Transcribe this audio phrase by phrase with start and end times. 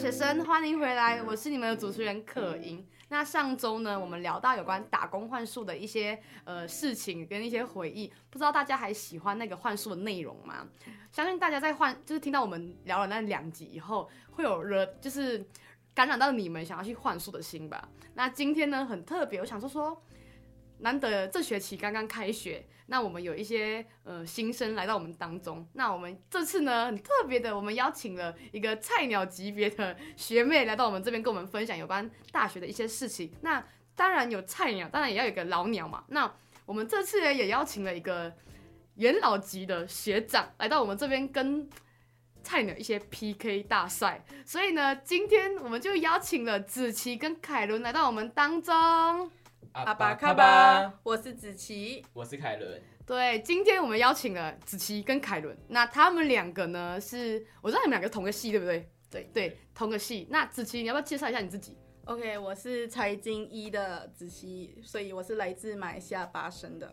[0.00, 2.82] 学生，欢迎回来，我是你们的主持人可盈。
[3.10, 10.66] 那上周呢，我们聊到有关打工换宿的一些呃事情跟一些回忆，不知道大家还喜欢那个换宿的内容吗？
[11.12, 15.46] 相信大家在换，就是听到我们聊了那两集以后，会有人就是
[15.92, 17.86] 感染到你们想要去换宿的心吧。
[18.14, 20.02] 那今天呢，很特别，我想说说。
[20.80, 25.66] 难得这学期刚刚开学，那我们有一些呃新生来到我们当中。
[25.74, 33.32] 那我们这次呢，很特别的，我们邀请了一个菜鸟级别的学妹来到我们这边，跟我们分享有关大学的一些事情。
[33.42, 36.04] 那当然有菜鸟，当然也要有个老鸟嘛。
[36.08, 36.32] 那
[36.64, 38.32] 我们这次呢，也邀请了一个
[38.94, 41.68] 元老级的学长来到我们这边，跟
[42.42, 44.24] 菜鸟一些 PK 大赛。
[44.46, 49.30] 所以呢，今天我们就邀请了子琪跟凯伦来到我们当中。
[49.72, 52.82] 阿巴卡巴，我是子琪，我是凯伦。
[53.06, 55.56] 对，今天我们邀请了子琪跟凯伦。
[55.68, 58.90] 那他们两个呢，是我知道你们两个同个系，对不对？
[59.08, 60.26] 对对，同个系。
[60.28, 66.92] 那子琪，你要不要介绍一下你自己？OK，我是财经一的子琪，所以我是来自马来西亚巴生的。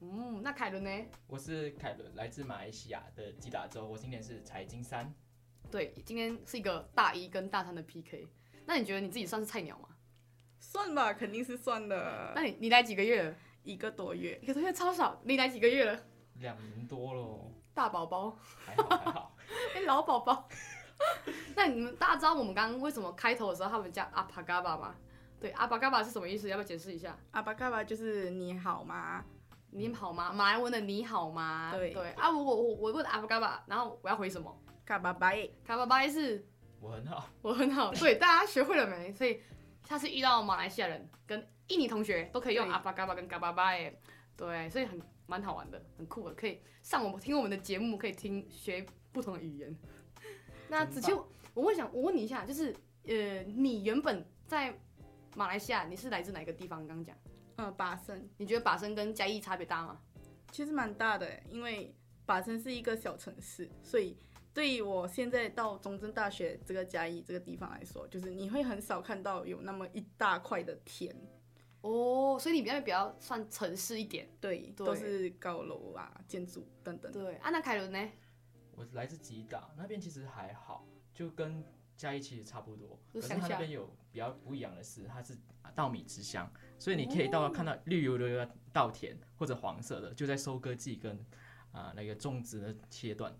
[0.00, 0.90] 嗯，那凯伦呢？
[1.28, 5.14] 我是凯伦，来自马来西亚的吉打州，我今年是财经三。
[5.70, 8.26] 对，今天是一个大一跟大三的 PK。
[8.66, 9.88] 那你觉得你自己算是菜鸟吗？
[10.62, 12.32] 算吧，肯定是算的。
[12.36, 13.34] 那你你来几个月了？
[13.64, 15.20] 一个多月，一个多月超少。
[15.24, 16.00] 你来几个月了？
[16.38, 17.50] 两年多了。
[17.74, 18.38] 大宝宝。
[18.64, 19.36] 还好还好。
[19.74, 20.48] 哎、欸，老宝宝。
[21.56, 24.94] 那你们大家知道我们刚刚为什么开头的时候他们叫阿巴嘎巴吗？
[25.40, 26.48] 对，阿巴嘎巴是什么意思？
[26.48, 27.18] 要不要解释一下？
[27.32, 29.24] 阿巴嘎巴就是你好吗？
[29.70, 30.32] 你好吗？
[30.32, 31.72] 马来文的你好吗？
[31.74, 32.10] 对对。
[32.12, 34.56] 啊，我我我问阿巴嘎巴，然后我要回什么？
[34.86, 35.48] 卡巴拜。
[35.64, 36.46] 卡巴拜是？
[36.80, 37.28] 我很好。
[37.42, 37.92] 我很好。
[37.94, 39.12] 对，大家学会了没？
[39.12, 39.40] 所以。
[39.92, 43.94] 下次遇到马来西亚人跟印尼同学都可以用阿巴嘎巴跟嘎巴巴耶，
[44.34, 49.76] 对，所以很蛮好玩的，很酷的，可以上我们听我们的节目，可以听学不同的语言。
[50.70, 52.74] 那子秋，我问想我问你一下，就是
[53.06, 54.74] 呃，你原本在
[55.36, 56.78] 马来西亚，你是来自哪个地方？
[56.86, 57.14] 刚刚讲，
[57.56, 58.26] 呃，巴生。
[58.38, 60.00] 你觉得巴生跟嘉义差别大吗？
[60.50, 64.16] 其实蛮大的，因为巴生是一个小城市，所以。
[64.54, 71.14] 对于我现在到中正大学这个嘉义这个地方来说，就是你会很少看到有那么一大块的田
[71.80, 77.10] 哦，所以你比较比较算城市一点，对，对都是高楼啊、建筑等等。
[77.10, 78.10] 对，安娜凯伦呢？
[78.74, 81.64] 我来自吉打那边，其实还好，就跟
[81.96, 82.98] 嘉义其实差不多。
[83.14, 85.36] 是可是它那边有比较不一样的是，它是
[85.74, 91.16] 稻米之乡，所以你可以到看到绿油油的稻田或者黄色的，就在收割季跟
[91.72, 93.34] 啊、呃、那个种植的阶段。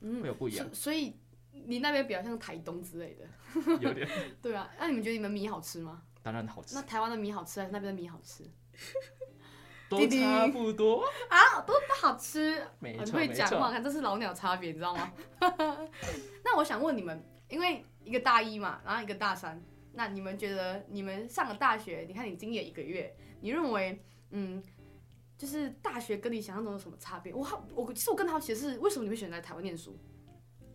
[0.00, 1.14] 嗯，会有不一样，所所以
[1.52, 3.26] 你那边比较像台东之类的，
[3.80, 4.08] 有点。
[4.42, 6.02] 对啊，那你们觉得你们米好吃吗？
[6.22, 6.74] 当然好吃。
[6.74, 8.44] 那台湾的米好吃还是那边的米好吃？
[9.88, 12.60] 都差不多啊，都不好吃。
[12.80, 15.12] 没错，很会讲话，看这是老鸟差别，你知道吗？
[16.44, 19.62] 那我想问你们，因为一个大一嘛，然后一个大三，
[19.92, 24.60] 那你们觉得你们上了大学，你看你经历了一个月，你认为嗯？
[25.36, 27.32] 就是大学跟你想象中有什么差别？
[27.32, 29.98] 我好，我其实我更好奇的是，为什么你会选择来台湾念书？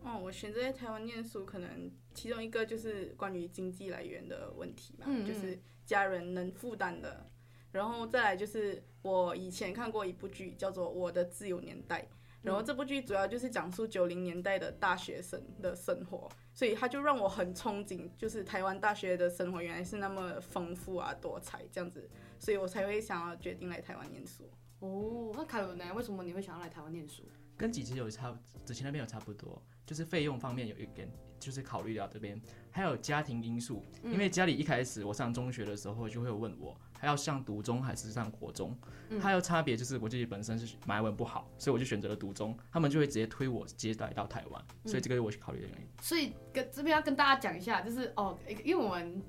[0.03, 7.29] 哦，我选择在台湾念书，可能其中一个就是关于经济来源的问题吧，嗯嗯，就是家人能负担的。
[7.71, 12.01] 然后再来就是我以前看过一部剧，叫做《我的自由年代》，
[12.41, 22.09] 然后这部剧主要就是讲述九零年代的大学生的生活，所以他就让我很憧憬，就是台湾大学的生活原来是那么丰富啊、多彩这样子。
[22.39, 24.49] 所以我才会想要决定来台湾念书。
[24.79, 25.85] 哦，那凯伦呢？
[25.93, 27.23] 为什么你会想要来台湾念书？
[27.55, 28.35] 跟几期有差，
[28.65, 31.07] 之前那边有差不多，就是费用方面有一点，
[31.41, 33.83] 就是考虑到这边，还有家庭因素。
[34.03, 38.77] 嗯、因为家里一开始我上中学的时候就会有问我，还要上读中还是上国中？
[39.09, 45.87] 嗯、还有差别就是我自己本身是马来文不好，所以我就选择了读中，他们就会直接推我直接来到台湾，所以这个是我考虑的原因。
[46.01, 49.21] 所以跟这边要跟大家讲一下，就是哦，因为我们。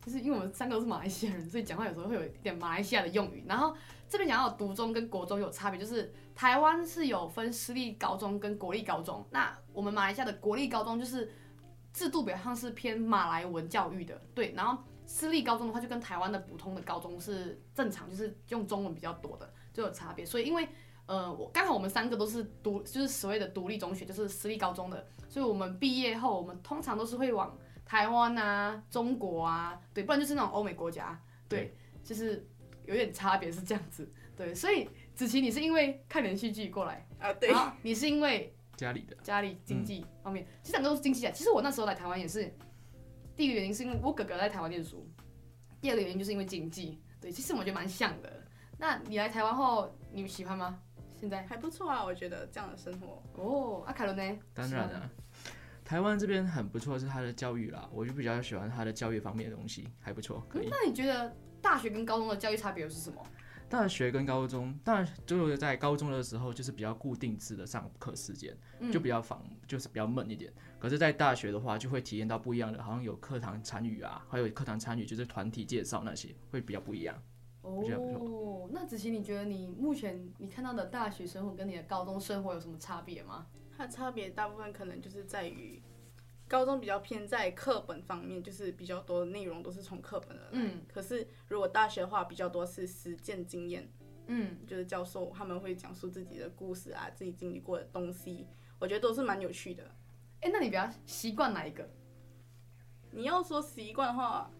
[0.00, 3.44] 就是因为我们三个都是马来西亚人，所以讲话有时候会有一点马来西亚的用语。
[3.46, 3.76] 然后
[4.08, 9.26] 这边讲到读中跟国中有差别，就是台湾是有分私立高中跟国立高中。
[9.32, 11.30] 那我们马来西亚的国立高中就是
[11.98, 14.52] 制度比较像是偏马来文教育的，对。
[14.52, 20.24] 然后私立高中的话，就跟台湾的普通的高中是正常，就是用中文比较多的，就有差别。
[20.24, 20.68] 所以因为
[21.06, 27.58] 呃，我刚好我们三个都是独，就是所谓的独立中学，就是私立高中的，所以我们毕业后，我们通常都是会往。
[27.84, 31.18] 台湾啊，中国啊，对，不然就是那种欧美国家，
[31.48, 31.74] 对，对
[32.04, 32.46] 就是
[32.84, 34.06] 有点差别是这样子，
[34.36, 41.32] 对，所以子琪你是因为看连续剧过来啊，对，你是因为家里的家里经济方面，嗯、其实两个都是经济啊。
[41.34, 42.50] 其实我那时候来台湾也是，
[43.36, 45.06] 第一个原因是因为我哥哥在台湾念书，
[45.80, 48.32] 第二个原因就是因为经济，对，其实我觉得蛮像的。
[48.78, 50.80] 那你来台湾后，你喜欢吗？
[51.20, 53.20] 现在还不错啊，我觉得这样的生活。
[53.34, 54.38] 哦，阿凯伦呢？
[54.54, 55.10] 当然了。
[55.84, 60.68] 台湾这边很不错，是他的教育啦，我就比较喜欢他的教育方面的东西，还不错，可以。
[60.70, 63.26] 那你觉得大学跟高中的教育差别又是什么？
[63.68, 68.56] 大学跟高中，当然就是在高中的时候就是比较固定制的上课时间，
[68.90, 70.52] 就比较仿，就是比较闷一点。
[70.78, 77.20] 可是，在大学的话，就会体验到不一样的，好像有课堂参与啊，还有课堂参与就是团体介绍那些，会比较不一样。
[77.62, 83.46] 哦，那子琪，你觉得你目前你看到的大学生活跟你的高中生活有什么差别吗？
[83.76, 85.82] 它差别大部分可能就是在于，
[86.48, 90.48] 高中比较偏在课本方面，就是比较多的内容都是从课本而来。
[90.52, 90.82] 嗯。
[90.92, 93.88] 可是如果大学的话，比较多是实践经验。
[94.26, 94.56] 嗯。
[94.66, 98.46] 就是教授他们会讲述自己的故事啊，自己经历过的东西，
[98.78, 99.84] 我觉得都是蛮有趣的。
[100.40, 101.88] 哎、欸，那你比较习惯哪一个？
[103.10, 104.50] 你要说习惯的话，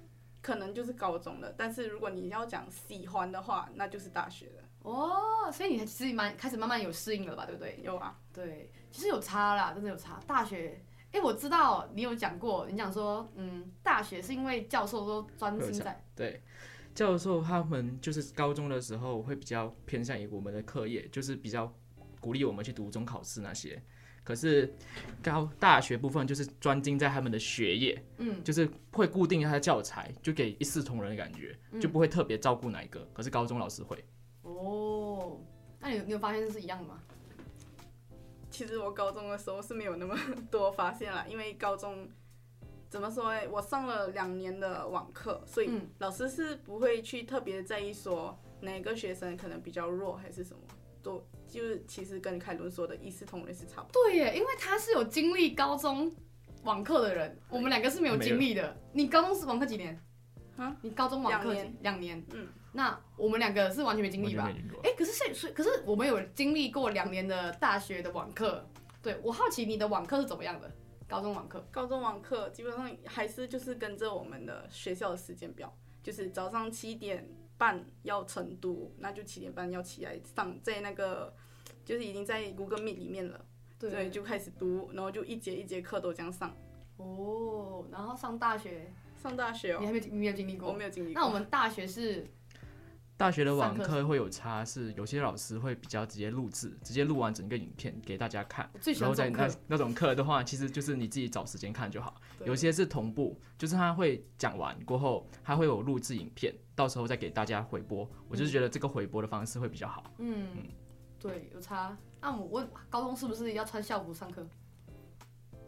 [0.42, 1.54] 可能就是高中的。
[1.56, 4.64] 但是如果你要讲喜欢的话，那就是大学的。
[4.82, 7.78] 哦，所以你其实蛮开始慢慢有适应了吧，对不对？
[7.82, 10.18] 有啊，对，其实有差啦，真的有差。
[10.26, 10.82] 大学，
[11.12, 16.42] 哎，我知道你有讲过，你讲说，嗯，大学是因为教授都专心在，对，
[16.94, 21.72] 教授他们就是高中的时候会比较偏向于我们的课业，就是比较
[22.20, 23.82] 鼓励我们去读中考试那些。
[24.22, 24.70] 可是
[25.22, 33.08] 高大学部分就是专精在他们的学业，嗯，就是会固定他的教材，就给一视同仁的感觉，就不会特别照顾哪一个。
[33.14, 34.04] 可是高中老师会。
[34.42, 35.40] 哦，
[35.80, 37.00] 那你你有发现是一样的吗？
[38.58, 40.18] 其实我高中的时候是没有那么
[40.50, 42.08] 多发现啦，因为高中
[42.90, 43.46] 怎么说哎？
[43.46, 50.60] 我上了两年的网课，所以老师是不会去特别在意说哪个学生可能比较弱还是什么，
[51.04, 54.02] 都就是其实跟凯伦说的一视同仁是差不多。
[54.02, 56.12] 对耶，因为他是有经历高中
[56.64, 58.76] 网课的人，我们两个是没有经历的。
[58.92, 59.96] 你高中是网课几年？
[60.58, 60.76] 啊？
[60.82, 61.76] 你高中网课两年？
[61.82, 62.48] 两年，嗯。
[62.72, 64.44] 那我们两个是完全没经历吧？
[64.82, 68.68] 哎、欸，可是现所以可是我们有经历过两年的大学的网课。
[69.02, 70.70] 对，我好奇你的网课是怎么样的？
[71.08, 71.66] 高中网课？
[71.72, 75.72] 高中网课基本上还是就是跟着我们的学校的时间表，
[76.02, 77.26] 就是早上七点
[77.56, 81.34] 半要晨读，那就七点半要起来上，在那个
[81.84, 83.42] 就是已经在 Google Meet 里面了，
[83.78, 86.54] 对，对，就开始读，然后就一节一节课都这样上。
[86.98, 88.92] 哦，然后上大学？
[89.18, 89.78] 上大学哦？
[89.80, 90.68] 你还没你没有经历过？
[90.68, 91.20] 我没有经历过。
[91.20, 92.26] 那我们大学是？
[93.16, 98.70] 大学的网课会有差，是有些老师会比较直接录制，直接录完整个影片给大家看。
[99.00, 102.14] 然后在那那种课的话，其实就是你自己找时间看就好。
[102.44, 108.08] 有些是同步，就是他会讲完过后，他会有录制影片，到时候再给大家回播。
[108.28, 110.12] 我就是觉得这个回播的方式会比较好。
[110.18, 110.62] 嗯，嗯
[111.18, 111.98] 对，有差。
[112.20, 114.46] 那我问，高中是不是要穿校服上课？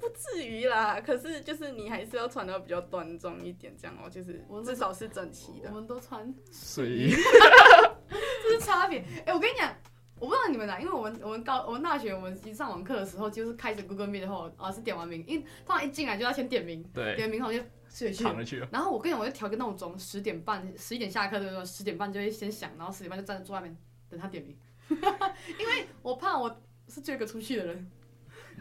[0.01, 5.69] 不至于啦，可是就是你还是要穿的比较端庄一点，这样哦，就是至少是整齐的。
[5.69, 7.11] 我们都穿睡衣，
[8.43, 9.01] 这是差别。
[9.01, 9.77] 哎、欸，我跟你讲，
[10.19, 18.67] 我不知道你们啦，因为我们我们高我们大学我们一上网课的时候，就是开始 Google Meet 后，老师点完名，因为通常一进来就要先点名，对，点名后就睡去，躺着去。
[18.73, 23.77] 然后我跟你讲，我就调个闹钟，十点半十一点下课的时候，十点半就会先响，然后十点半就站在桌外面
[24.09, 24.57] 等他点名，
[24.89, 27.91] 因为我怕我是最后一个出去的人。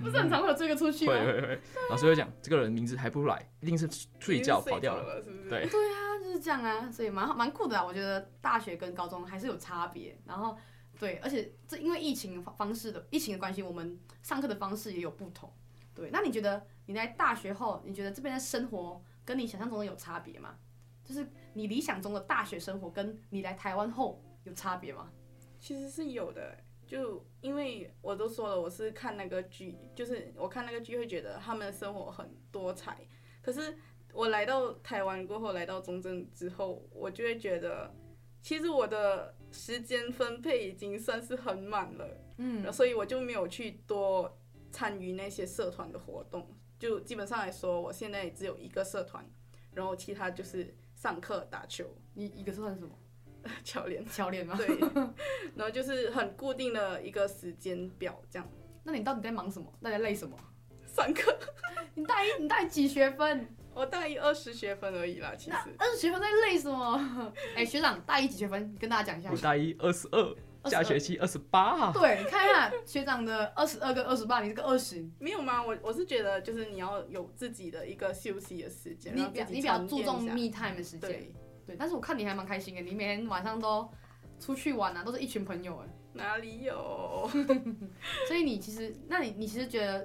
[0.02, 1.14] 不是很常会有这个出去吗？
[1.14, 1.60] 会会会，
[1.90, 3.88] 老师会讲这个人名字还不来，一定是
[4.20, 5.50] 睡觉跑掉了，是不是？
[5.50, 7.86] 对对啊，就是这样啊，所以蛮蛮酷的啊。
[7.86, 10.58] 我觉得大学跟高中还是有差别，然后
[11.00, 15.52] 对，而且这因为疫情方式的疫情的关系，我们上课的方式也有不同。
[15.94, 20.56] 对，那你觉得你在大学后，你觉得这边的生活跟你想象中的有差别吗？
[21.04, 25.10] 就是你理想中的大学生活跟你来台湾后有差别吗？
[25.60, 26.56] 其实是有的。
[26.90, 33.08] 就因为我都说了，我是看那个剧，就是我看那个剧会觉得他们的生活很多彩。
[33.44, 33.78] 可是
[34.12, 37.94] 我来到台湾过后，来到中正之后，我就会觉得，
[38.42, 44.40] 其实我的时间分配已经算是很满了，嗯，所以我就没有去多
[44.72, 46.48] 参与那些社团的活动。
[46.80, 49.24] 就基本上来说，我现在只有一个社团，
[49.76, 51.86] 然后其他就是上课打球。
[52.16, 52.98] 你一个社团是什么？
[53.64, 54.56] 教练，巧练吗？
[54.58, 54.68] 对，
[55.56, 58.48] 然后就是很固定的一个时间表这样。
[58.84, 59.72] 那你到底在忙什么？
[59.82, 60.38] 在累什么？
[60.86, 61.38] 上课。
[61.96, 63.48] 你大一，你大一几学分？
[63.74, 65.58] 我大一二十学分而已啦，其实。
[65.78, 67.32] 二十学分在累什么？
[67.56, 68.76] 哎、欸，学长，大一几学分？
[68.80, 69.30] 跟大家讲一下。
[69.32, 70.36] 我大一二十二，
[70.70, 71.92] 下学期二十八。
[71.94, 75.08] 对，你看一下学长的二十二跟二十八，你这个二十。
[75.20, 75.64] 没有吗？
[75.64, 81.32] 我我是觉得就是你要有自己的一个休息的时间，你比你比较注重 me time 的时间。
[81.70, 83.88] 对，但是我看你还蛮开心的，你每天晚上都
[84.40, 85.88] 出去玩啊，都是一群朋友哎。
[86.14, 87.30] 哪里有？
[88.28, 90.04] 所以你其实，那你你其实觉得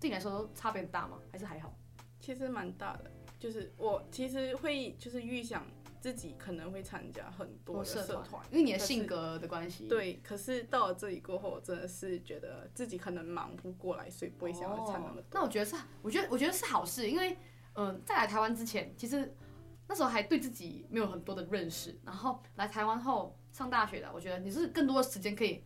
[0.00, 1.18] 对你来说差别很大吗？
[1.30, 1.76] 还是还好？
[2.18, 5.66] 其实蛮大的，就是我其实会就是预想
[6.00, 9.86] 自己可能会参加很多的社团，因为你的性格的关系。
[9.86, 15.24] 对，可是到了这里过后，真的是觉得自己可能忙不过来，所以不会想要参那么多。
[15.32, 17.36] 那我觉得是，我觉得我觉得是好事，因为
[17.74, 19.36] 嗯、呃，在来台湾之前，其实
[19.88, 25.62] 那时候还对自己没有很多的认识，然后来台湾后上大学的，我觉得你是更多的时间可以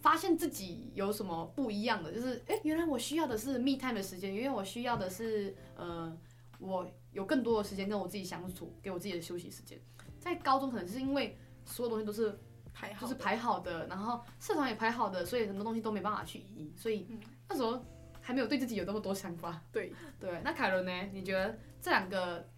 [0.00, 6.16] 发现自己有什么不一样的，就是哎、欸，原来我需要的是 me time 的时间，因为我需要的是呃
[6.58, 6.90] 我。
[7.12, 9.78] 有更多的时间跟我自己相处，给我自己的休息时间。
[10.18, 12.34] 在高中可能是因为所有东西都是
[12.72, 16.72] 排好，就是排好的，然后社团也排好的，所以很多东西都没办法去移。
[16.74, 17.06] 所以
[17.50, 17.84] 那时候
[18.22, 19.62] 还没有对自己有那么多想法。
[19.70, 21.10] 对对，那凯伦呢？
[21.12, 22.48] 你觉得这两个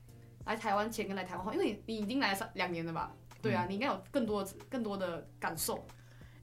[0.44, 3.14] 来台湾前跟来台湾后，因为你你已经来了三两年了吧？
[3.42, 5.86] 对啊，你应该有更多更多的感受。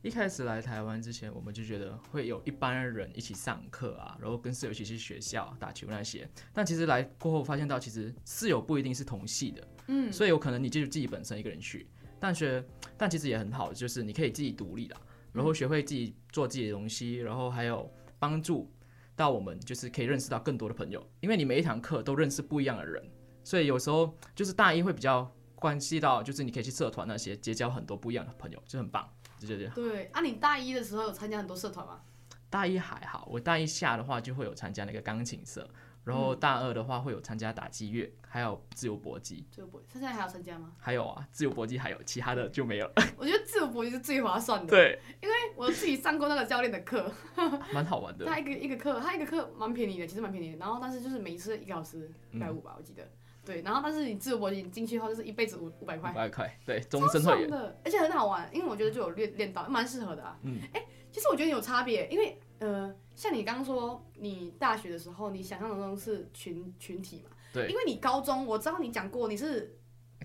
[0.03, 6.27] 一开始来台湾之前，我们就觉得会有一班人一起上课啊，然后跟室友一起去学校打球那些。
[6.51, 11.88] 但其实来过后发现到，其实室友不一定是同系的，嗯，所以有可能你就自己本身一个人去，
[12.20, 12.63] 但学
[12.98, 15.00] 但其实也很好，就是你可以自己独立啦，
[15.31, 18.72] 然后学会自己做自己的东西，然后还有帮助
[19.15, 23.08] 到我们，就是可以认识到更多的朋友，因为你每一堂课都认识不一样的人，
[23.43, 29.07] 所以有时候就是大一会比较关系到，就是你可以去社团那些结交很多不一样的朋友，就很棒。
[29.39, 32.01] 对对对，啊，你大一的时候有参加很多社团吗？
[32.50, 35.67] 大一还好，我大一下的话就会有参加那个钢琴社，
[36.03, 39.48] 然后大二的话会有参加打击乐，还有自由搏击。
[39.50, 40.74] 自由搏击，现在还要参加吗？
[40.77, 42.93] 还有啊，自由搏击还有，其他的就没有了。
[43.17, 44.67] 我觉得自由搏击是最划算的。
[44.67, 47.12] 对，因为我自己上过那个教练的课，
[47.74, 48.25] 蛮好玩的。
[48.29, 50.57] 他一个一个课，他一个课蛮便宜的，其实蛮便宜的。
[50.57, 53.10] 然后但是就是每一次一个小时一百五吧，我记得。
[53.43, 56.12] 对，然后但是你自由搏击进去的话，就是一辈子五五百块。
[56.12, 60.38] 五百块，对，终身会员的，而且很好玩，因为我觉得就有练练到，蛮适合的啊。
[60.43, 60.60] 嗯。
[60.74, 67.31] 哎，其实我觉得有差别，因为呃，像你刚刚说，你大学的时候，你想象当中是群群体嘛。
[67.51, 67.67] 对。
[67.67, 69.75] 因为你高中，我知道你讲过你是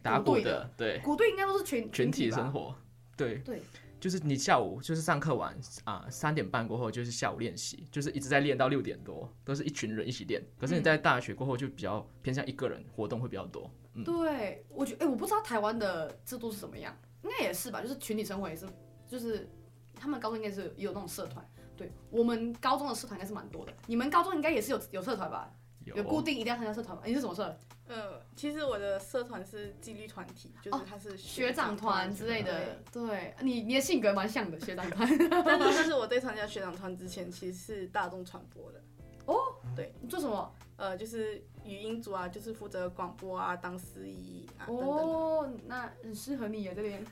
[0.02, 0.99] 打鼓的，对。
[0.99, 2.75] 鼓队应该都是群群体生活，
[3.16, 3.37] 对。
[3.38, 3.62] 对。
[3.98, 10.42] 就是你下午就是上课完啊，三点半过后就是下午练习，就是一直在练到六点多，都是一群人一起练。
[10.58, 13.70] 可是你在大学过后就比较偏向一个人活动会比较多。
[13.94, 18.66] 嗯、对，我觉得哎、欸，我不知道台湾的制度是怎么样，应该也是吧，就是群体生活也是，
[19.08, 19.48] 就是
[19.94, 21.44] 他们高中应该是也有那种社团。
[21.76, 25.52] 对，我们高中的社团应该是蛮多的，你们高中应该也是有有社团吧？
[25.94, 27.02] 有，固定一定要参加社团吗？
[27.06, 27.58] 你是什么社？
[27.88, 32.82] 呃，其实我的社团是纪律团体，就是他是学长团之类的。
[32.92, 35.08] 对，你你的性格蛮像的，学长团。
[35.44, 38.82] 但是我在参加学长团之前，其实是大众传播的。
[39.26, 39.36] 哦，
[39.76, 40.52] 对，你做什么？
[40.76, 44.88] 呃，就是语音组啊，就是负责广播啊，当司仪啊等等。
[44.88, 47.04] 哦，那很适合你啊，这边。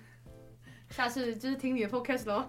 [0.90, 2.48] 下次就是听你的 podcast 喽。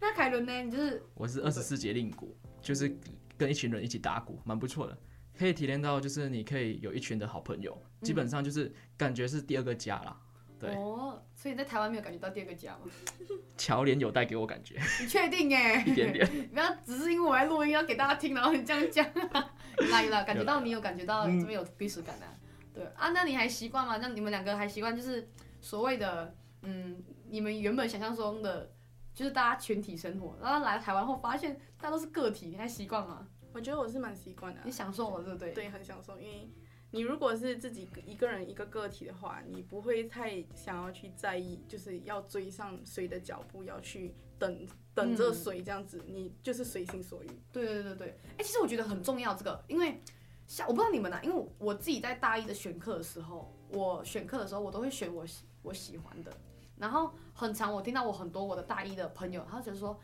[0.00, 0.62] 那凯伦呢？
[0.62, 2.94] 你就是我是二十四节令鼓，就是
[3.38, 4.98] 跟一群人一起打鼓，蛮不错的。
[5.38, 10.18] 可以体验到，就是你可以有一群的好朋友，基本上就是感觉是第二个家啦。
[10.58, 12.90] 对哦，所以你在台湾没有感觉到第二个家吗？
[13.58, 14.80] 乔联有带给我感觉。
[15.00, 15.84] 你确定哎？
[15.86, 16.26] 一点点。
[16.48, 19.06] 不要只是因为我在录音要给大家听，然后你这样讲。
[19.90, 22.26] 来了，感觉到你有感觉到这边有归属感的。
[22.72, 23.98] 对啊，那你还习惯吗？
[24.00, 25.28] 那你们两个还习惯就是
[25.60, 28.72] 所谓的嗯，你们原本想象中的，
[29.14, 33.28] 就是大家群体生活，然后来台湾后发现大家都是个体，你还习惯吗？
[33.56, 35.52] 我觉得我是蛮习惯的、啊，你享受了对不对？
[35.52, 36.20] 对，很享受。
[36.20, 36.46] 因为
[36.90, 47.26] 你如果是自己一个人一个个体的话，你不会太想要去在意，就是要追上谁的脚步，要去等等着谁这样子，嗯、你就是随心所欲。
[47.50, 50.02] 对对对对，哎、欸，其实我觉得很重要这个，因为
[50.46, 56.30] 像我不知道你们呢、啊，因为我自己在大一的选课的时候，我选课的时候我都会选我喜我喜欢的，
[56.76, 59.98] 然后很长我听到我很多我的大一的朋友，他就觉得说。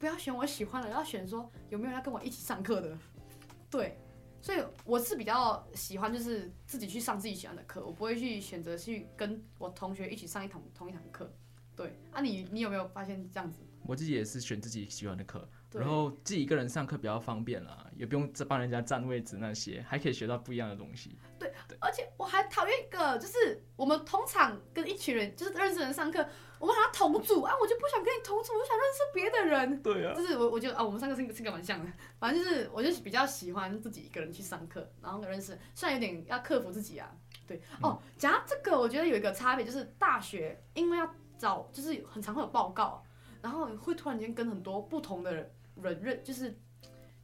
[0.00, 2.96] 不要选我喜欢的，要选说有没有要跟我一起上课的。
[3.70, 3.98] 对，
[4.40, 11.30] 所以我是比较喜欢就是自己去上自己喜欢的课，我不会去选择去跟我同学一起上一堂同一堂课。
[11.76, 13.60] 对，啊，你你有没有发现这样子？
[13.86, 21.16] 我自己也是选自己喜欢的课，然后自己一个人上课比较方便啦，也不用再帮人家占位置那些，还可以学到不一样的东西。
[21.38, 26.26] 对，对而且我还讨厌一个，就是我们通常跟一群人就是认识人上课。
[26.58, 29.82] 我们还要同组啊，我就不想跟你同组，我想认识别的人。
[29.82, 31.90] 对啊，就是我，我觉得啊，我们三个性格性格蛮像的。
[32.18, 35.58] 反正就是，我就是比较喜欢自己一个人去上课，然后认识。
[35.74, 37.10] 虽然有点要克服自己啊，
[37.46, 37.62] 对。
[37.80, 43.02] 哦，讲到这个，我觉得有一个差别就是，大学因为要找，就是很常会有报告，
[43.40, 45.50] 然后会突然间跟很多不同的人
[45.82, 46.50] 认，就是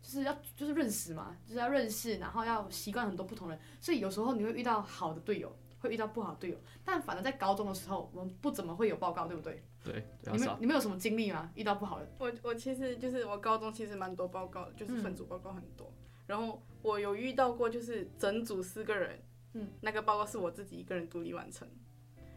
[0.02, 5.54] 就是要就是认识嘛，就是要认识，然后要习惯很多不同人，所以有时候你会遇到好的队友。
[5.78, 9.62] 会遇到不好的队友，但反正在高中的时候，我们不怎么会有报告，对不对？
[9.84, 10.02] 对。
[10.32, 11.50] 你们你们有什么经历吗？
[11.54, 12.10] 遇到不好的？
[12.18, 15.86] 我我其实就是我高中其实蛮多报告的，就是分组报告很多。
[15.88, 19.20] 嗯、然后我有遇到过，就是整组四个人，
[19.52, 21.68] 嗯，那个报告是我自己一个人独立完成。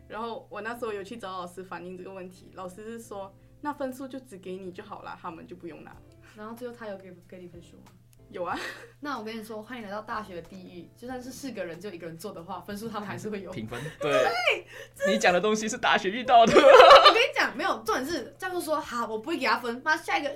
[0.09, 5.95] 然后我那时候有去找老师反映这个问题，老师是说那分数就只给你就好了，他们就不用拿。
[6.35, 7.83] 然后最后他有给给你分数吗？
[8.29, 8.57] 有啊。
[9.01, 10.89] 那我跟你说，欢迎来到大学的地狱。
[10.95, 13.81] 就算是四个人就一个人做的话，分数他们还是会有评分。
[13.99, 14.65] 对，
[15.07, 16.53] 你讲的东西是大学遇到的。
[16.55, 19.81] 我跟你讲，没有重点是，教授说好，我不会给他分。
[19.83, 20.31] 妈，下一个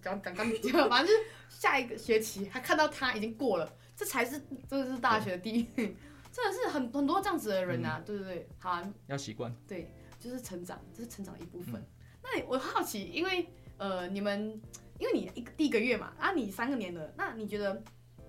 [0.00, 5.96] 刚刚刚讲，反正就是下一个学期还看到他已经过了，这才是这是大学的地狱。
[6.32, 11.74] 真的是很很多这样子的人啊，嗯、对对对，好、啊，要习惯，对，就是成长，这是成长的一部分。
[11.74, 11.86] 嗯、
[12.22, 13.46] 那我好奇，因为
[13.76, 14.58] 呃，你们
[15.02, 17.82] 因为你一个第一个月嘛，啊，你三个年了，那你觉得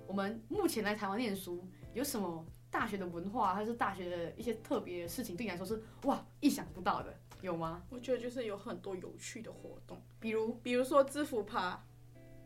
[0.07, 1.63] 我们目前来台湾念书
[1.93, 7.83] 有什么大学的文化，还是大学的一些特别的事情，对你来说是哇意想不到的，有吗？
[7.91, 11.85] 我觉得就是有很多有趣的活动，比如比如说制服趴，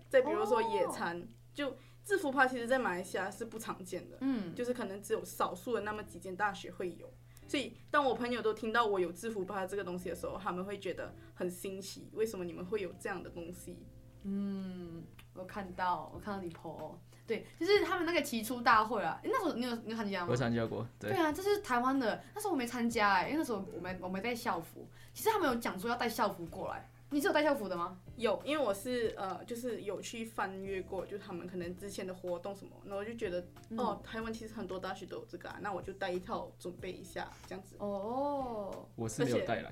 [0.10, 1.78] 再比如说野餐，哦、就。
[2.04, 7.14] 制服趴其实，在马来西亚是不常见的，嗯，就是可能只有少数的那么几间大学会有，
[7.50, 13.78] 所以当我朋友都听到我有制服趴这个东西的时候，他们会觉得很新奇，为什么你们会有这样的东西？
[14.24, 16.94] 嗯，我看到，我看到你 po，
[17.26, 20.28] 对，就是他们那个提出大会啊，欸、那时候你有你有参加吗？
[20.32, 26.90] 我参加过，对，对啊，这是台湾的，那时候我没参加哎、欸，因为那时候我没我没带校服，其实他们有讲说要带校服过来。
[27.10, 27.98] 你是有带校服的吗？
[28.18, 37.78] 有，因为我是呃，就是有去翻阅过，就他们可能之前的活动什么，然后我就觉得，嗯、哦，台湾其实很多大学都有这个啊，那我就带一套准备一下，这样子。
[37.80, 39.72] 哦，我是没有带来。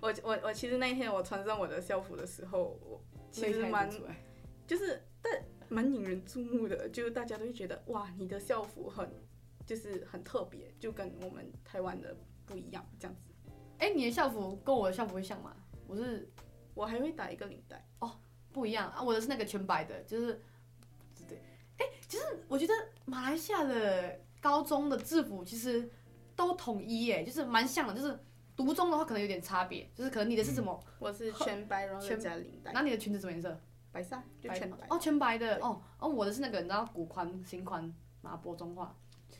[0.00, 3.90] 我我我其实那一天我穿上我的校服的时候，我其实蛮，
[4.66, 9.10] 就是但蛮引人注目的，就是大家都会觉得哇，你的校服很
[9.64, 13.22] 就是很特别，就跟我们台湾的不一样，这样子。
[13.78, 15.56] 哎、欸，你的校服跟我的校服会像吗？
[15.86, 16.28] 我是。
[16.76, 18.20] 我还会打一个领带哦，
[18.52, 19.02] 不一样啊！
[19.02, 20.38] 我的是那个全白的，就是
[21.26, 21.38] 对，
[21.78, 22.74] 哎、欸，其实我觉得
[23.06, 25.90] 马来西亚的高中的制服其实
[26.34, 28.20] 都统一耶，就是蛮像的，就是
[28.56, 30.82] 独中的话可能有点差别，就是可能你的是什么？
[30.86, 32.72] 嗯、我是全白，然后加领带。
[32.72, 33.60] 那你的裙子什么颜色？
[33.92, 34.78] 白色，就全白。
[34.88, 38.96] 哦，全白的哦哦，我的是那个你知道古宽、新宽、马坡中化，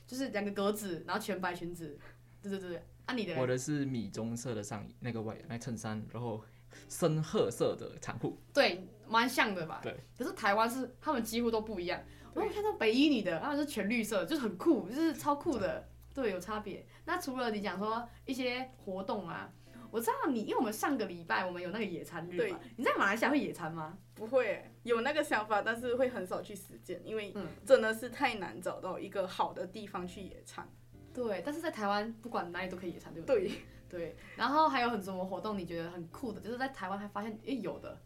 [0.06, 1.98] 就是两个格子，然后全白裙子。
[2.42, 3.34] 对对对对，啊，你的？
[3.40, 6.42] 我的是米棕色的上衣，那个外那衬衫，然后。
[6.90, 9.80] 深褐色的长裤，对，蛮像的吧？
[9.82, 9.96] 对。
[10.18, 11.98] 可是台湾是他们几乎都不一样。
[12.34, 15.88] 我有看到北一女的，他们是全绿色，就是很酷，就是超酷的。
[16.16, 16.86] 对，有差别。
[17.04, 19.52] 那除了你讲说一些活动啊，
[19.90, 22.58] 我知道你，因为我们上个礼拜我们有那个野餐日嘛。
[22.76, 23.98] 你在马来西亚会野餐吗？
[24.14, 27.34] 不会，有那个想法，但是会很少去实践，因为
[27.66, 30.66] 真的是太难找到一个好的地方去野餐。
[31.12, 33.48] 对，但是在台湾不管哪里都可以野餐，对不对？
[33.48, 33.62] 对。
[33.88, 37.96] 对，然后还有很什么活动你觉得很酷的，就是在台湾还发现诶有的，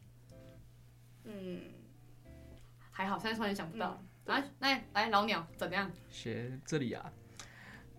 [1.25, 1.63] 嗯，
[2.91, 3.99] 还好，现在突然想不到。
[4.27, 5.91] 来、嗯，来来老鸟怎样？
[6.11, 7.11] 学这里啊，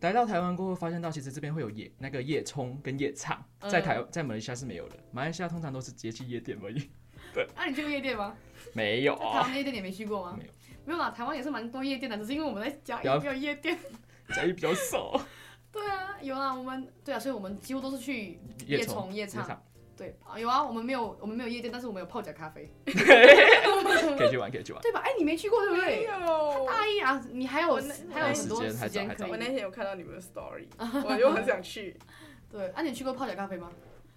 [0.02, 6.90] 来到台湾过后发现到其实这边会有夜那个夜冲跟夜唱，在台在马来西亚是没有的，马来西亚通常都是直接去夜店而已。
[7.34, 8.36] 对，那、啊、你去过夜店吗？
[8.74, 9.16] 没有。
[9.16, 10.36] 台湾夜店你没去过吗？
[10.38, 10.52] 没有，
[10.86, 13.78] 没有啦，台湾也是蛮多夜店的，只是因为我们在嘉义没有夜店，
[14.36, 15.22] 嘉义比较少。
[15.72, 19.64] 对啊，有啊，我们对啊，所以我们几乎都是去夜冲夜唱。
[19.96, 22.68] 对啊，有啊，我们没有我们没有夜店，但是我们有泡脚咖啡。
[24.18, 24.82] 可以去玩，可以去玩。
[24.82, 25.02] 对吧？
[25.04, 25.98] 哎，你没去过对不对？
[25.98, 26.66] 没有。
[26.66, 27.76] 大一啊，你还有
[28.12, 29.30] 还有很多时间可以。
[29.30, 30.66] 我那天有看到你们的 story，
[31.06, 31.98] 我就很想去。
[32.50, 33.72] 对，啊，你去过泡脚咖啡吗？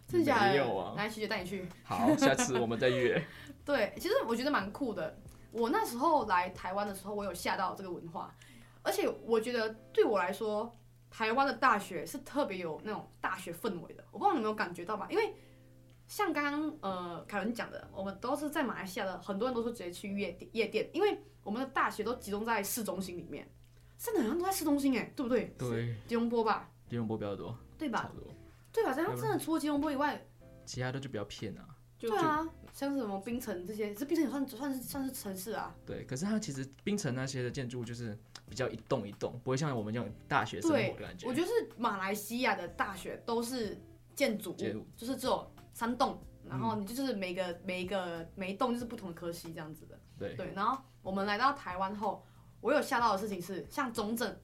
[0.07, 0.51] 真的假的？
[0.51, 0.95] 没有啊。
[0.97, 1.67] 来，琪姐带你去。
[1.85, 3.23] 好，下次我们再约。
[3.65, 5.19] 对，其实我觉得蛮酷的。
[5.53, 8.35] 我那时候来台湾的时候，我有吓到这个文化，
[8.83, 10.75] 而且我觉得对我来说。
[11.17, 15.07] 台湾的大学是特别有那种大学氛围的，我不知道你有没有感觉到吧？
[15.09, 15.33] 因为
[16.07, 23.51] 像刚刚呃凯文讲的，我们都是在马来西亚的，很多人都是直接去夜店夜店，因为我们的大学都集中在市中心里面，
[23.99, 25.55] 真的好像都在市中心哎，对不对？
[25.59, 25.97] 对。
[26.07, 26.71] 吉隆坡吧。
[26.89, 27.57] 吉隆坡比较多。
[27.77, 28.13] 对吧？
[28.73, 28.95] 对吧？
[28.97, 30.27] 然后真的除了吉隆坡以外，
[30.65, 31.67] 其他的就比较偏啊。
[31.99, 35.75] 对啊，像是什么槟城这些，这槟城也算算是算是城市啊。
[35.87, 41.27] 对，可是它其实槟城那些的建筑就是比较一栋一栋，不会像我们这种大学生活的感觉。
[41.27, 43.81] 我觉得是马来西亚的大学都是
[44.15, 50.01] 建筑物，就是只有三栋，然后你就是每个、嗯、每一个每一栋就是不同的科系这样子的。
[50.19, 52.25] 对对，然后我们来到台湾后，
[52.63, 54.35] 我有吓到的事情是，像中正，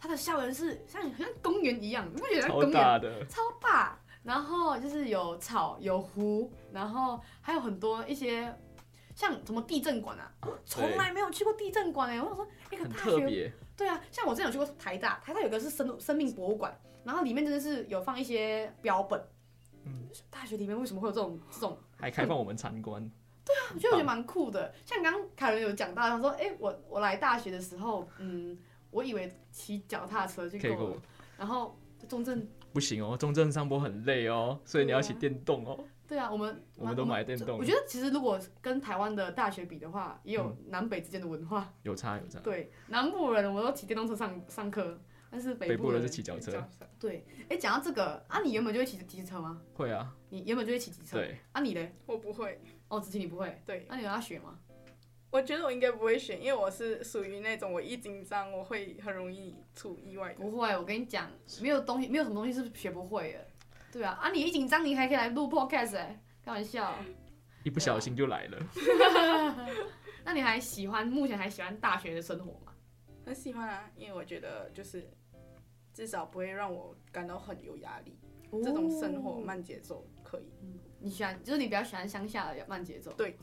[0.00, 3.26] 它的校园是像像公园一样，你不觉得公园超大的？
[3.26, 4.00] 超大。
[4.24, 8.54] 然后就是有草有湖，然后还有很多一些
[9.14, 10.30] 像什么地震馆啊，
[10.66, 19.18] 从来没有去过地震馆哎，我想说一个大学，对啊，像我之前有去过台大，台大有个是生生命博物馆，然后里面真的是有放一些标本，
[19.88, 23.02] 嗯，大学里面为什么会有这种这种还开放我们参观？
[23.44, 24.74] 对啊，我觉得我觉得蛮酷的。
[24.84, 28.58] 像刚刚凯伦有讲到，他说哎，我我来大学的时候，嗯，
[28.90, 30.96] 我以为骑脚踏车就够了，
[31.38, 32.46] 然后中正。
[32.70, 35.82] 不行哦，中正上坡很累哦，所以你要骑电动哦。
[36.06, 37.58] 对啊，我们我们都买电动。
[37.58, 41.72] 我觉得其实如果跟台湾的大学比的话，也有南北之间的文化。
[41.82, 42.38] 有差有差。
[42.40, 46.66] 对，南部人我都骑电动车上上课，但是北部人是骑脚车。
[46.98, 49.60] 对，哎，讲到这个，啊，你原本就会骑机车吗？
[49.74, 50.14] 会啊。
[50.30, 51.16] 你原本就会骑机车？
[51.18, 51.38] 对。
[51.52, 51.94] 啊，你嘞？
[52.06, 52.60] 我不会。
[52.88, 53.60] 哦，子琪你不会？
[53.66, 53.86] 对。
[53.88, 54.58] 那你有要学吗？
[55.30, 60.32] 我觉得我应该不会选，因为我是属于那种我一紧张我会很容易出意外。
[60.32, 63.46] 不会，我跟你讲，没有东西，没有什么东西是学不会的。
[63.92, 66.22] 对啊，啊，你一紧张你还可以来录 podcast 哎。
[66.42, 66.94] 开玩笑，
[67.62, 68.58] 一不小心就来了。
[70.24, 71.06] 那你还喜欢？
[71.06, 72.72] 目前还喜欢大学的生活吗？
[73.26, 75.10] 很喜欢啊，因为我觉得就是
[75.98, 78.16] 至少不会让我感到很有压力。
[78.50, 80.48] 哦、这种生活慢节奏可以。
[80.62, 83.12] 嗯，你喜欢，就是你比较喜欢乡下的慢节奏。
[83.14, 83.36] 对，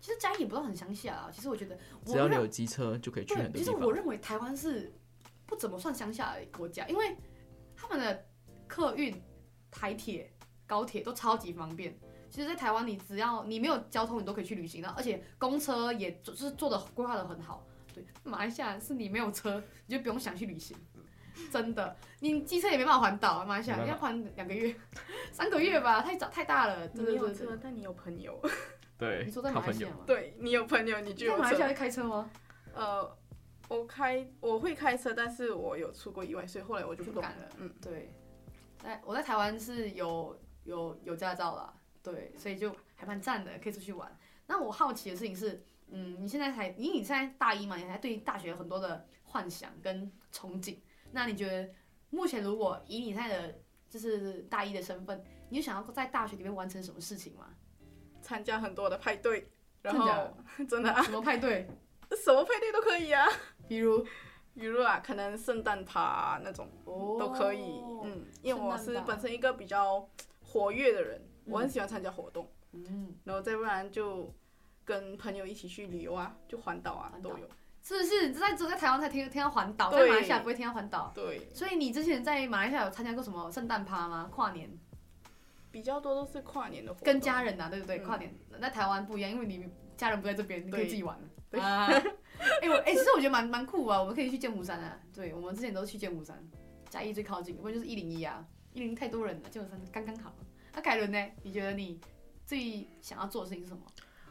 [0.00, 1.30] 其实嘉义也不是很乡下啊。
[1.32, 3.64] 其实我觉得，只要你有机车就可以去很多地方。
[3.64, 4.92] 其实我认为台湾是
[5.46, 7.16] 不怎么算乡下的国家，因为
[7.76, 8.26] 他们的
[8.66, 9.14] 客运、
[9.70, 10.28] 台铁、
[10.66, 11.96] 高铁都超级方便。
[12.28, 17.64] 其实，在台湾，你只要你没有交通，你都可以去旅行的，而且公车也就是做的规划的很好。
[17.94, 20.74] 对，马来西亚是你没有车，你就不用想去旅行，
[21.50, 24.74] 真的，你机车也没办法环岛，马来西亚要环两个月、
[25.32, 26.86] 三个月吧，太早太大了。
[26.94, 28.40] 你没有车，但你有朋友。
[28.98, 30.04] 对，你说在马来西亚吗？
[30.06, 31.38] 对，你有朋友，你就有车。
[31.38, 32.30] 在马来西亚会开车吗？
[32.74, 33.16] 呃，
[33.68, 37.48] 我开我会开车，但是我有出过意外，所以后来我就不敢了。
[37.58, 38.14] 嗯，对。
[38.78, 41.72] 在我在台湾是有有有驾照啦。
[42.02, 44.16] 对，所以就还蛮赞的，可以出去玩。
[44.46, 50.78] 那我好奇的事情是，嗯，你现在才，因为你现在大一嘛，你还对大学有很多的幻想跟憧憬。
[51.12, 51.70] 那你觉得，
[52.10, 57.54] 目前如果以你现在的就是大一的身份，你有想要在大学里面完成什么事情吗？
[58.20, 59.50] 参加很多的派对，
[59.82, 60.36] 然后
[60.68, 61.68] 真的啊，什么派对？
[62.22, 63.26] 什么派对都可以啊，
[63.68, 64.04] 比如，
[64.54, 67.60] 比如啊，可能圣诞趴那种哦都可以。
[67.80, 70.08] 哦、嗯，因为我是本身一个比较
[70.42, 71.20] 活跃的人。
[71.44, 74.32] 我很喜欢参加活动，嗯，然后再不然就
[74.84, 77.48] 跟朋友一起去旅游啊，就环岛啊都有。
[77.82, 78.32] 是不是？
[78.32, 81.12] 在只在台湾才听听到环岛，在马来西亚不会听到环岛。
[81.14, 81.48] 对。
[81.52, 84.28] 所以你之前在马来西亚有参加过什么圣诞趴吗？
[84.32, 84.70] 跨年？
[85.70, 87.04] 比较多都是跨年的活动。
[87.06, 87.98] 跟家人呐，对不对？
[88.00, 89.66] 跨年在台湾不一样，因为你
[89.96, 91.18] 家人不在这边，你可以自己玩。
[91.50, 91.60] 对。
[92.60, 94.98] 哎我哎，其实我觉得蛮蛮酷啊，我们可以去剑湖山啊。
[95.14, 96.42] 对，我们之前都去剑湖山，
[96.88, 100.34] 嘉义最靠近，不然就是一零一啊，一零一太多人了，剑湖山刚刚好。
[100.74, 101.30] 那凯伦呢？
[101.42, 102.00] 你觉得你
[102.46, 103.82] 最想要做的事情是什么？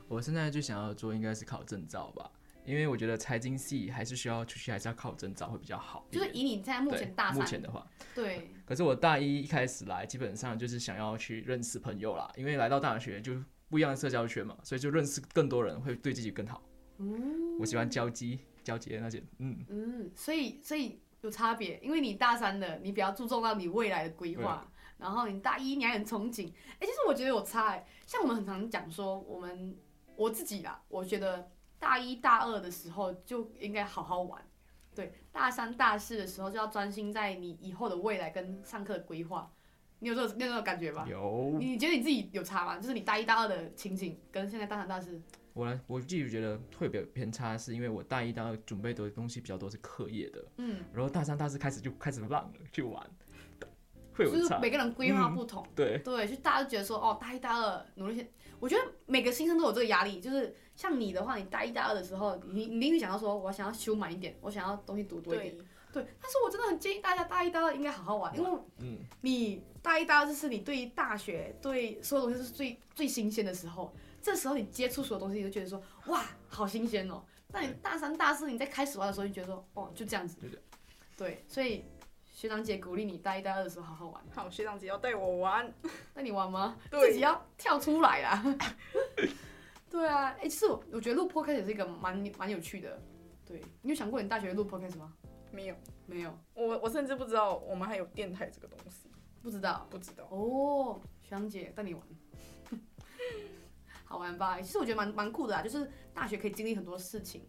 [0.07, 2.29] 我现在最想要做应该是考证照吧，
[2.65, 6.06] 因为我觉得财经系还是需要出去，还是要考证照会比较好。
[6.12, 8.52] 就是以你现在目前大三，目前的话，对。
[8.65, 13.34] 可是我大一一开始来，基本上就是想要去认识朋友啦，因为来到大学就
[13.69, 16.62] 不一样的社交圈嘛，所以就认识更多人会对自己更好。
[16.97, 24.67] 嗯，我喜欢交际、交接那些，嗯嗯，所以所以有差别，因为你大三的，你比较注重到你未来的规划。
[24.97, 26.47] 然后你大一你还很憧憬，
[26.78, 27.88] 哎，其实我觉得有差哎。
[28.06, 29.76] 像我们很常讲说，我们
[30.15, 31.50] 我自己啦，我觉得
[31.82, 34.39] 大一大二的时候就应该好好玩，
[34.94, 39.52] 对，大三大四的时候就要专心在你以后的未来跟上课的规划。
[39.98, 41.06] 你有这种你有这种感觉吗？
[41.10, 41.58] 有。
[41.60, 42.78] 你觉得你自己有差吗？
[42.78, 45.20] 就是你大一大二的情景跟现在大三大四。
[45.54, 53.04] 我呢，我自己觉得会比较偏差，是因为我大一大二准备的东西比较多是课业的，嗯，然后大三大四开始就开始浪了，去玩。
[54.13, 58.30] 会就是每个人规划不同，嗯、对对，就大家都觉得说，哦，大一、大二努力些。
[58.62, 65.65] 我觉得每个新生都有这个压力，就是像你的话，你大一、大二的时候，你你一定想要说，我想要修满一点，我想要东西读多一点，对。
[65.93, 77.21] 对，但是我真的很建议大家大一、大二应该好好玩，因为，嗯，你大一、大二就是你对大学对所有东西是最最新鲜的时候，这时候你接触所有东西，你就觉得说，哇，好新鲜哦。
[77.50, 80.60] 那你大三、大四你在开始玩的时候，你觉得说，哦，就这样子，对，
[81.17, 81.84] 对，所以。
[82.32, 84.24] 学长姐鼓励你大一、大二的时候好好玩。
[84.34, 85.72] 好，学长姐要带我玩，
[86.13, 86.78] 带你玩吗？
[86.89, 88.58] 对，自己要跳出来啦。
[89.89, 93.02] 对啊，哎、欸，其实我我觉得录 podcast 也是一个蛮蛮有趣的。
[93.46, 95.13] 对，你有想过你大学录 podcast 吗？
[95.52, 96.34] 没有，没有。
[96.54, 99.10] 我我甚至不知道我们还有电台这个东西。
[99.44, 100.24] 不知道，不知道。
[100.30, 102.02] 哦，学长姐带你玩，
[104.06, 104.62] 好玩吧？
[104.62, 107.46] 其实我觉得蛮蛮酷的啊，就是大学可以经历很多事情。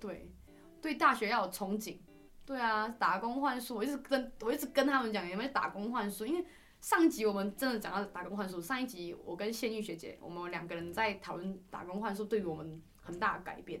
[0.00, 0.32] 对，
[0.80, 1.98] 对，大学要有憧憬。
[2.44, 6.44] 对啊，打工换宿，我一直跟我一直跟他们讲有没有打工换宿，因为
[6.80, 13.80] 上一集我们真的讲到打工换宿，上一集我跟谢玉学姐，我们两个人在讨论打工换宿对于我们很大的改变，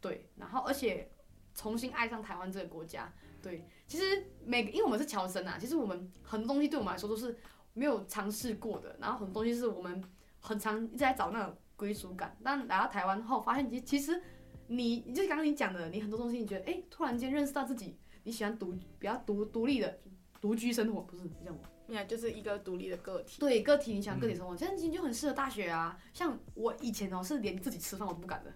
[0.00, 1.08] 对，然后而且
[1.54, 7.38] 重新爱上台湾这个国家，对，其实每个因为我们是侨生啊，其实我们很多东西对我们来说都是
[7.74, 10.02] 没有尝试过的，然后很多东西是我们
[10.40, 14.20] 很常一直在找那种归属感，但来到台湾后发现其其实。
[14.72, 19.98] 你就是刚刚你讲的，你很多东西，你觉得哎、欸，突然间认识到自己，你喜欢独比较独独立的
[20.40, 21.62] 独居生活，不是这样吗？
[21.88, 23.40] 呀，就是一个独立的个体。
[23.40, 25.98] 对，个体，你想个体生活，现在你就很适合大学啊。
[26.14, 28.54] 像我以前哦，是连自己吃饭我都不敢的。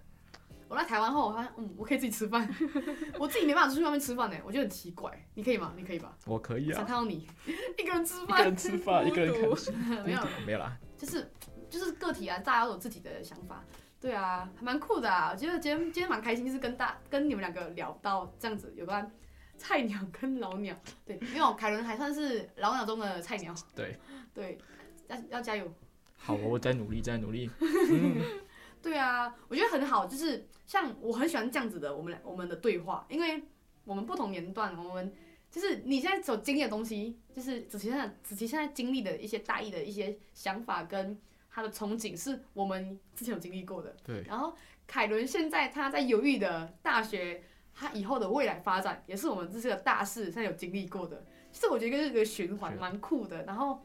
[0.69, 2.49] 我来台湾后，我发现，嗯，我可以自己吃饭，
[3.19, 5.11] 我自己没办法出去外面吃饭呢，我觉得很奇怪。
[5.33, 5.73] 你可以吗？
[5.75, 6.17] 你可以吧？
[6.25, 6.77] 我可以啊。
[6.77, 7.27] 想看到你
[7.77, 9.71] 一个人吃饭，一个人吃饭，一个人看书，
[10.05, 10.77] 没有没有啦。
[10.97, 11.29] 就是
[11.69, 13.63] 就是个体啊，大家都有自己的想法。
[14.05, 15.31] 对啊，还蛮酷的啊。
[15.33, 19.11] 我觉得今天今天蛮开心，就是跟大跟你们两个聊到这样子有关
[19.57, 20.77] 菜鸟跟老鸟。
[21.03, 23.51] 对，因为我凯伦还算是老鸟中的菜鸟。
[23.75, 23.97] 对
[24.31, 24.59] 对，
[25.07, 25.73] 要要加油。
[26.17, 27.49] 好，我再努力，再努力。
[27.59, 28.21] 嗯
[28.79, 33.41] 对啊，我觉得很好，就是像我很喜欢这样子的我们俩我们的对话，因为
[33.85, 35.11] 我们不同年段，我们
[35.49, 41.19] 就是你现在所经历的东西，就是子琪现在子琪现在经历的一些大意的一些想法跟
[41.55, 43.95] 他的憧憬，是我们之前有经历过的。
[44.03, 44.21] 对。
[44.23, 44.53] 然后
[44.85, 47.41] 凯伦现在他在犹豫的大学，
[47.73, 51.25] 他以后的未来发展，也是我们这些的大事，现在有经历过的。
[51.53, 53.43] 其实我觉得这个循环蛮酷的。
[53.45, 53.81] 然后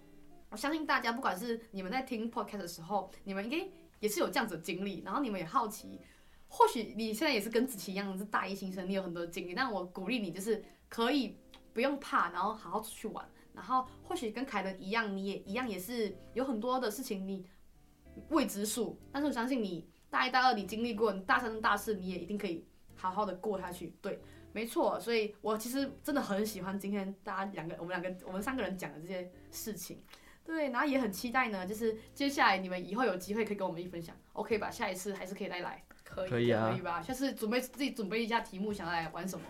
[0.51, 3.69] 我相信大家，不管是你们在听 podcast 的时候，你们应该。
[4.01, 6.01] 也是有这样子的经历，然后你们也好奇，
[6.49, 11.37] 或许你现在也是跟子琪一样是大一新生，你有很多经历，但我鼓励你就是可以
[11.75, 17.45] 不用怕，然后好好出去玩，然后或许跟凯伦一样，你也一样也是有很多的事情你
[18.29, 24.21] 未知数，但是我相信你大一大二你经历过，你大三大四你也一定可以好好的过下去，对，
[24.53, 30.03] 没错，所以我其实真的很喜欢今天大家两个我们两个我们三个人讲的这些事情。
[30.43, 34.69] 对，然后也很期待呢，就是接下来你们以后有机会可以跟我们一分享，OK 吧？
[34.69, 37.01] 下一次还是可以再来，可以，可以啊，可以吧？
[37.01, 39.45] 下次准备自己准备一下题目，想要来玩什么，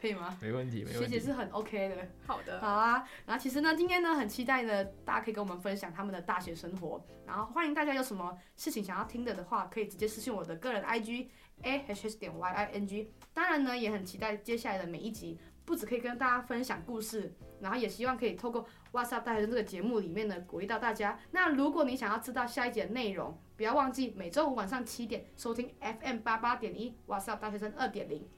[0.00, 0.36] 可以吗？
[0.40, 1.04] 没问题，没问题。
[1.04, 3.06] 学姐是很 OK 的，好的，好啊。
[3.26, 7.04] 然后其实呢，今天呢很期待呢，大家可以跟我们分享他们的大学生活。
[7.26, 11.28] 然后欢迎大家有什么事情想要听的的话，可以直接私信我的个人 IG
[11.62, 13.08] ahs 点 ying。
[13.34, 15.38] 当然呢，也很期待接下来的每一集。
[15.62, 21.16] 不只可以跟大家分享故事，然后也希望可以透过 What's Up 大学生这个节目里面呢，鼓励到大家。
[21.30, 28.28] 那如果你想要知道下一集的内容，不要忘记每周五晚上七点收听 FM 八八点一 What's Up 大学生二点零。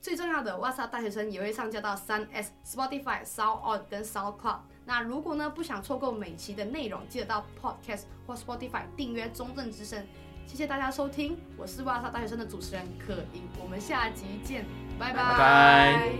[0.00, 4.58] 最重要的 What's Up 大学生也会上架到三 S、Spotify、SoundOn 跟 SoundCloud。
[4.84, 10.06] 那如果呢不想错过每期的内容，记得到 Podcast 或 Spotify 订阅中正之声。
[10.46, 14.64] 谢谢大家收听，我是 What's Up 大学生的主持人可盈，我们下集见，
[14.98, 15.16] 拜拜。
[15.16, 16.12] 拜拜。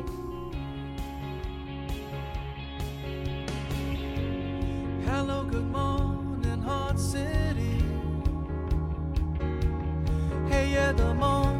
[10.50, 11.57] 黑夜的梦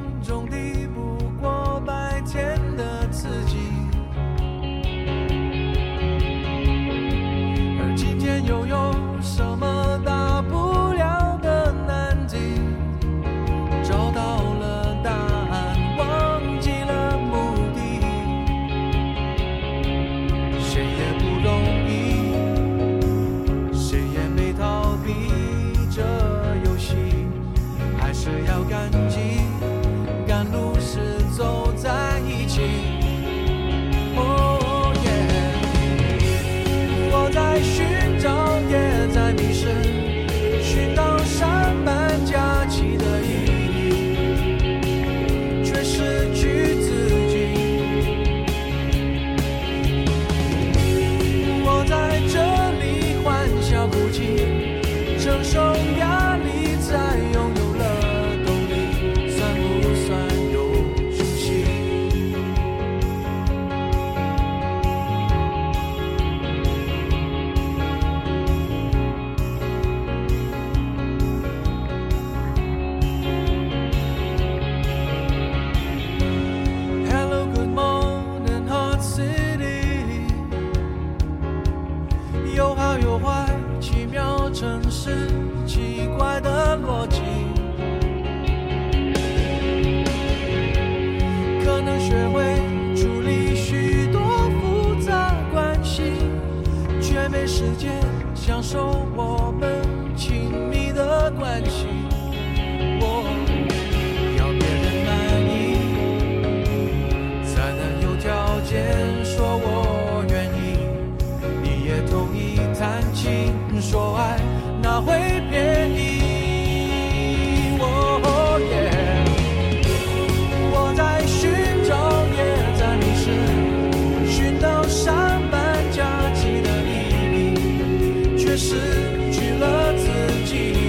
[130.50, 130.87] Jesus.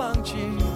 [0.00, 0.69] 忘记